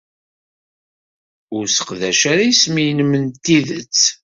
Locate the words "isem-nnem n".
2.51-3.25